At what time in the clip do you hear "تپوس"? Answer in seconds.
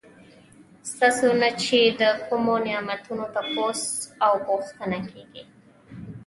3.35-3.81